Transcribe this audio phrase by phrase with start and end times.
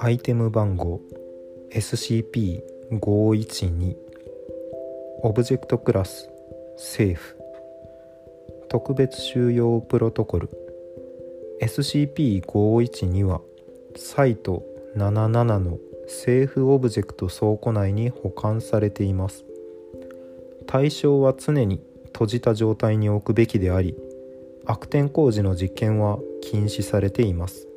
[0.00, 1.00] アイテム番号
[1.72, 3.96] SCP-512
[5.22, 6.30] オブジェクトクラス
[6.76, 7.36] セーフ。
[8.68, 10.48] 特別収容プロトコル。
[11.60, 13.42] SCP-512 は
[13.96, 14.64] サイト
[14.96, 19.44] 77のセーフオブジェクト倉庫内に保管されています。
[20.66, 21.82] 対象は常に
[22.18, 23.94] 閉じた状態に置くべきであり
[24.66, 27.68] 悪天候時の実験は禁止されています。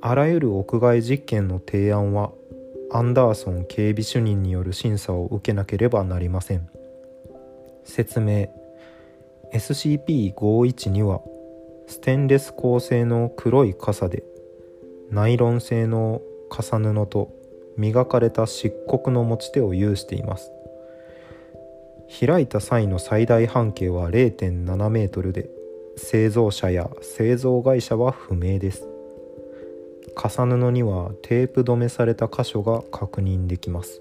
[0.00, 2.30] あらゆる屋外実験の提案は
[2.92, 6.68] アンダーソン警備主任による審査を受けなければなりません。
[7.82, 8.46] 説明。
[9.52, 11.20] SCP-512 は
[11.88, 14.22] ステンレス鋼製の黒い傘で
[15.10, 17.32] ナイロン製の重布と
[17.76, 20.52] 磨かれた漆黒の持ち手を有しています。
[22.14, 25.50] 開いた際の最大半径は0.7メートルで
[25.96, 28.88] 製造者や製造会社は不明です。
[30.16, 34.00] 重布にはテープ止めされた箇所が確認できます。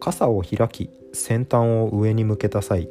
[0.00, 2.88] 傘を開き先端を上に向けた際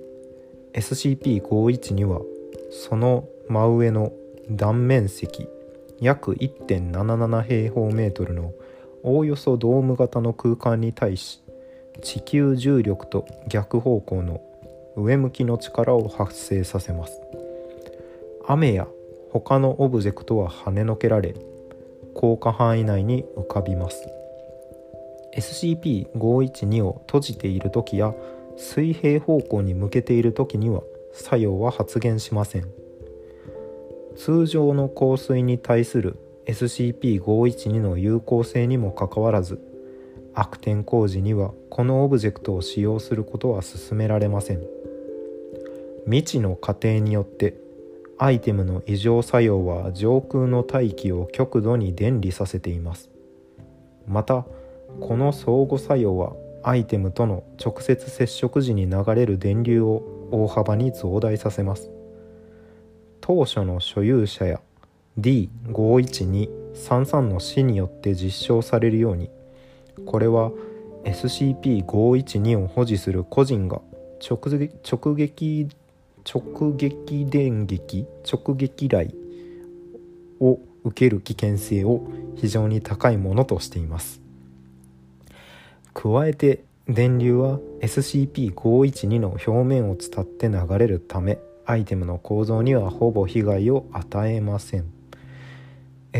[0.73, 2.21] SCP-512 は
[2.69, 4.13] その真上の
[4.51, 5.47] 断面積
[5.99, 8.53] 約1.77平方メートルの
[9.01, 11.41] おおよそドーム型の空間に対し
[12.01, 14.41] 地球重力と逆方向の
[14.95, 17.21] 上向きの力を発生させます。
[18.45, 18.87] 雨や
[19.31, 21.35] 他のオブジェクトは跳ねのけられ
[22.15, 24.07] 効果範囲内に浮かびます。
[25.35, 28.13] SCP-512 を閉じている時や
[28.57, 30.81] 水平方向に向けている時には
[31.13, 32.65] 作用は発現しません。
[34.15, 39.61] 通常の香水に対する SCP-512 の有効性にもかかわらず
[40.33, 44.61] 悪天候時にはこのオブジェクトを使用することは勧められません。
[46.05, 47.55] 未知の過程によって
[48.17, 53.09] アイテムの異常作用は上空の大気を極度に電離させています。
[54.07, 54.45] また
[54.99, 56.33] この相互作用は
[56.63, 61.89] アイテムとの直接接触時に流れる電流を大幅に増大させます。
[63.21, 64.59] 当初の所有者や
[65.19, 69.29] D51233 の死によって実証されるように
[70.05, 70.51] これは
[71.03, 73.81] SCP-512 を保持する個人が
[74.27, 74.37] 直
[75.15, 75.67] 撃
[76.31, 79.15] 直撃電撃直撃雷
[80.39, 84.21] を受ける危険性を非常に高いものとしています。
[85.93, 94.98] 加えて電流は SCP-512 の表面を伝って流れるためアイテムの構造にはほぼ被害を与えません。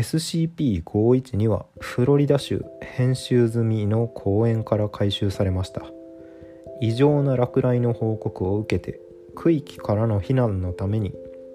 [0.00, 5.82] SCP-512 はフロリダ州編集済みの公園から回収されました。
[6.80, 8.98] 異常な落雷の報告を受けて
[9.34, 11.12] 区域からの避難のために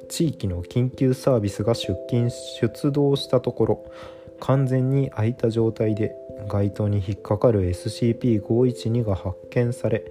[0.10, 3.92] 地域の緊急サービスが出勤出動したところ
[4.40, 6.14] 完全に開いた状態で
[6.48, 10.04] 街灯に引っかかる SCP-512 が発見され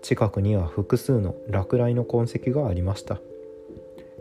[0.00, 3.20] 近くには複数の落雷の痕跡がありました。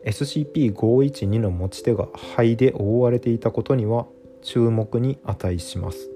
[0.06, 4.06] SCP-512 の持ち手が灰で覆われていたことには
[4.42, 6.10] 注目に値します。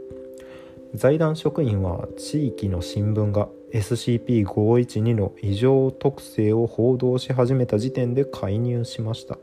[0.94, 9.38] 財団職員は地域の新聞が SCP-512 の異常特性を報道し始めた時点で介入しました。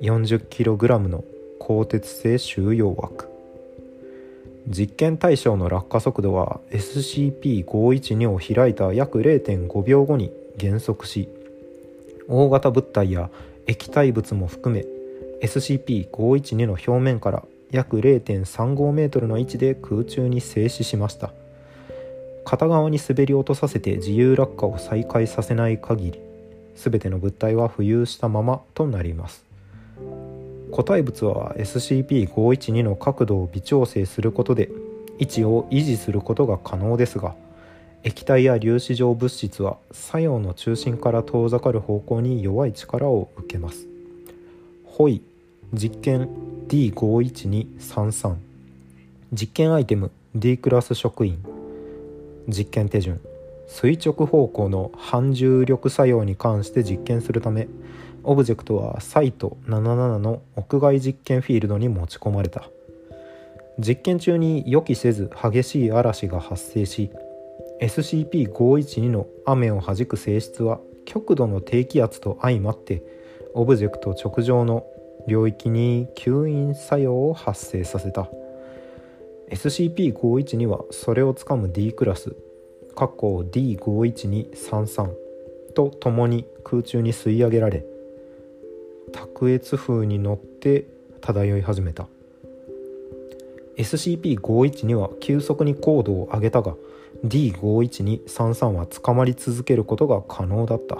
[0.00, 1.22] 40kg の
[1.64, 3.26] 鋼鉄製収容枠。
[4.68, 11.28] 実験対象の落下速度は SCP-512 を開いた約0.5秒後に減速し
[12.28, 13.30] 大型物体や
[13.66, 14.84] 液体物も含め
[15.42, 21.32] SCP-512 の表面から約 0.35m の位置で空中に静止しました。
[22.44, 26.20] 片側に滑り落とさせて自由落下を再開させない限り
[26.76, 29.53] 全ての物体は浮遊したままとなります。
[30.74, 34.70] 固体物は SCP-512 の角度を微調整することで
[35.20, 37.36] 位置を維持することが可能ですが
[38.02, 43.86] 液体や粒子状物質は作用の中心から遠ざかる方向に弱い力を受けます。
[44.84, 45.22] ホイ
[45.72, 46.28] 実験
[46.66, 48.34] D51233
[49.32, 51.38] 実験アイテム D クラス職員。
[52.48, 53.20] 実験手順。
[53.66, 57.68] 垂直方向の反重力作用に関して実験するため
[58.22, 62.68] オブジェクトはサイト77の屋外実験フィールドに持ち込まれた。
[63.78, 67.10] 実験中に予期せず激しい嵐が発生し
[67.82, 73.02] SCP-512 の雨を弾く性質は極度の低気圧と相まって
[73.52, 74.86] オブジェクト直上の
[75.26, 78.30] 領域に吸引作用を発生させた。
[79.50, 82.34] SCP-512 はそれをつかむ D クラス
[82.94, 85.10] D51233
[85.74, 87.84] と共に空中に吸い上げられ
[89.12, 90.86] 卓越風に乗って
[91.20, 92.06] 漂い始めた。
[93.76, 96.76] SCP-512 は急速に高度を上げたが
[97.24, 100.98] D51233 は捕まり続けることが可能だった。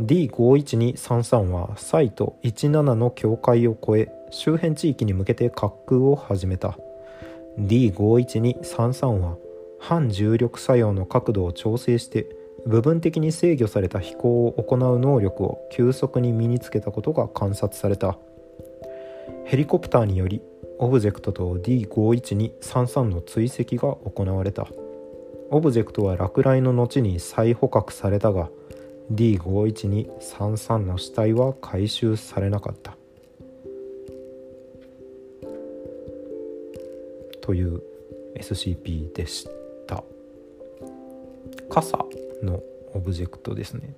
[0.00, 6.76] D51233 はサイト17の境界を越え周辺地域に向けて滑空を始めた。
[7.58, 9.36] D51233 は
[9.82, 12.28] 反重力作用の角度を調整して
[12.66, 18.16] 部分的に制御された飛行を行う能力を急速に身につけたことが観察された。
[19.44, 20.40] ヘリコプターにより
[20.78, 24.68] オブジェクトと D51233 の追跡が行われた。
[25.50, 28.50] オブジェクトは落雷の後に再捕獲されたが
[29.12, 32.96] D51233 の死体は回収されなかった。
[37.40, 37.82] という
[38.36, 39.61] SCP でした。
[41.68, 41.98] 傘
[42.42, 42.62] の
[42.94, 43.94] オブジェクトですね。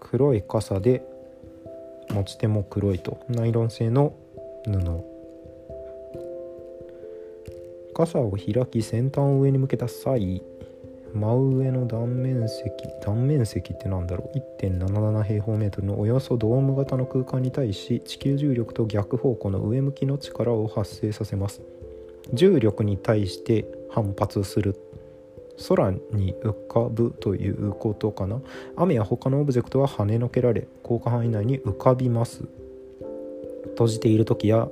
[0.00, 1.02] 黒い傘で
[2.10, 3.24] 持ち手も黒いと。
[3.28, 4.14] ナイロン製の
[4.66, 5.04] 布。
[7.94, 10.42] 傘を開き先端を上に向けた際
[11.14, 12.70] 真上の断面積
[13.04, 21.60] 断面積ってなんだろう？1.77平方メートルのおよそドーム型の空間に対し地球重力と逆方向の上向きの力を発生させます。
[22.32, 24.76] 重力に対して反発する。
[25.68, 28.40] 空に浮かぶということかな？
[28.76, 32.44] 雨や他のオブジェクトは跳ねのけられ効果範囲内に浮かびます。
[33.70, 34.68] 閉じている時や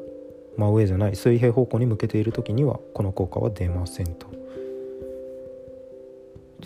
[0.56, 4.26] 真上じゃない水平方向に向けている時にはこの効果は出ませんと。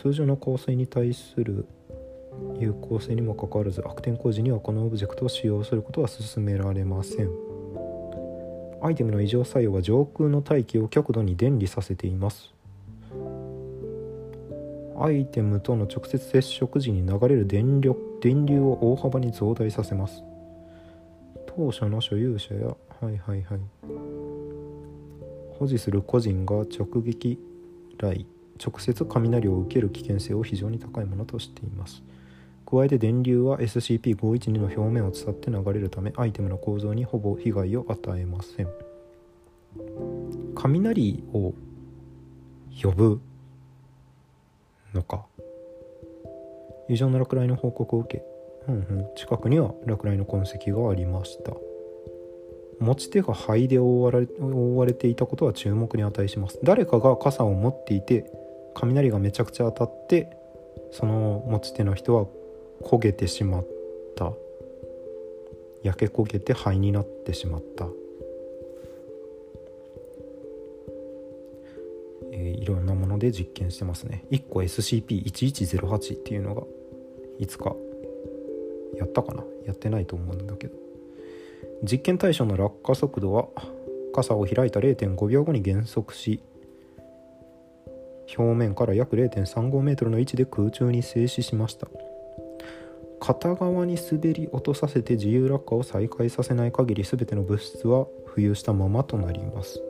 [0.00, 1.66] 通常の香水に対する
[2.58, 7.30] 有効性にもかかわらず悪天候時にはこのオブジェクトを使用することは勧められません。
[8.82, 12.53] アイテムの異常作用は上空の大気を極度に電離させています。
[14.98, 20.22] アイテムとの直接接触時に流れる電力電流を大幅に増大させます。
[21.46, 22.66] 当初の所有者や
[23.00, 23.60] はいはいはい。
[25.58, 27.38] 保持する個人が直撃
[27.98, 28.26] 雷
[28.62, 32.02] 直接雷を受ける危険性を非常に高いものとしています。
[32.66, 38.68] 加えて電流は SCP-512 の表面を伝って流れるためアイテムの構造にほぼ被害を与えません。
[40.54, 41.52] 雷を
[42.82, 43.20] 呼ぶ
[44.94, 45.26] のか。
[46.88, 48.24] 異常な落雷の報告を受け、
[48.68, 51.52] うんうん、近くには落雷の痕跡がありました。
[52.80, 56.58] 持ち手が灰で覆われ覆われていたことは注目に値します。
[56.62, 58.30] 誰かが傘を持っていて
[58.74, 60.36] 雷がめちゃくちゃ当たって
[60.90, 62.26] その持ち手の人は
[62.82, 63.66] 焦げてしまっ
[64.16, 64.32] た。
[65.84, 67.86] 焼け焦げて灰になってしまった、
[72.32, 74.24] えー、いろんなものので実験してますね。
[74.30, 76.62] 1個 SCP-1108 っていうのが
[77.38, 77.74] いつか
[78.96, 79.42] やったかな？
[79.66, 80.74] やってないと思うんだけど。
[81.82, 83.48] 実験対象の落下速度は
[84.14, 86.40] 傘を開いた0.5秒後に減速し
[88.38, 91.88] 表面から約 0.35m の位置で空中に静止しました。
[93.20, 99.80] 片側に滑り落とさせて自由落下を再開させない限り全ての物質は浮遊したままとなります。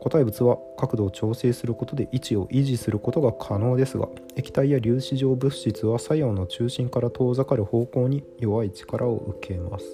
[0.00, 9.84] 固体物は角度を調整することで位置を維持することが可能ですが液体や粒子状物質は作用の中心から遠ざかる方向に弱い力を受けます。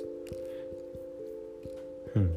[2.14, 2.36] うん。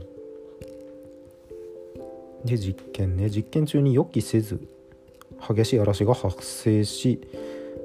[2.45, 4.61] で実験ね実験中に予期せず
[5.47, 7.21] 激しい嵐が発生し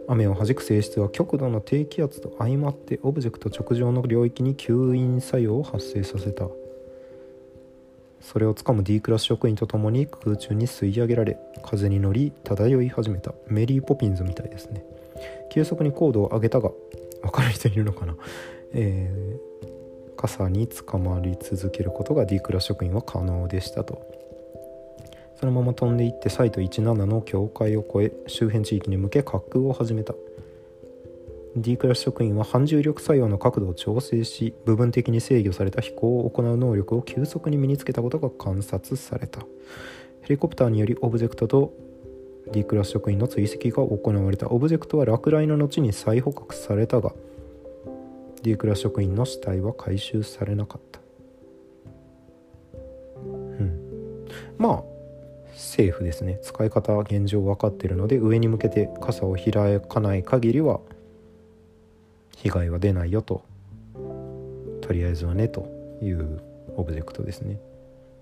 [0.09, 6.47] 雨を弾く性質は極度の低気圧と相まってオブジェクト直上の領域に吸引作用を発生させた。
[8.25, 14.83] それをつかむ D クラス職員と共に空中に吸い上げられ風に乗り漂い始めたメリー・ポピンズみたいですね。
[15.53, 16.71] 急速に高度を上げたが
[17.23, 18.17] 分かる人いるのかな、
[18.73, 24.03] えー、傘につかまり続けることが D クラス職員は可能でしたと。
[25.37, 30.15] そのまま飛んでいってサイト17の境界を越え周辺地域に向け滑空を始めた。
[31.57, 39.41] D クラス職員は反重力作用の角度を調整し部分的に制御された飛行を行う能力を急速に身につけたことが観察された。
[40.23, 41.73] ヘリコプターによりオブジェクトと
[42.53, 44.49] D クラス職員の追跡が行われた。
[44.49, 47.13] オブジェクトは落雷の後に再捕獲されたが
[48.43, 51.01] D クラス職員の死体は回収されなかった。
[53.23, 53.29] う
[53.63, 54.27] ん。
[54.59, 54.83] まあ
[55.55, 56.41] セーフですね。
[56.43, 60.81] 使い方は現状分かっているので上に向けて傘を開かない限りは
[62.37, 63.45] 被害は出ないよと。
[64.81, 65.67] とりあえずはねと
[66.03, 66.41] いう
[66.77, 67.59] オブジェクトですね。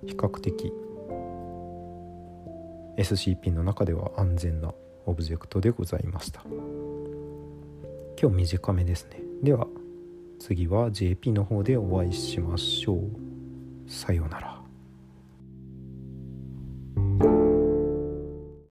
[0.07, 0.73] 比較的。
[2.97, 4.73] SCP の中では安全な
[5.07, 6.43] オブジェクトでございました。
[8.21, 9.21] 今日短めですね。
[9.43, 9.67] では
[10.39, 13.01] 次は JP の方でお会いしましょう。
[13.91, 14.52] さようなら。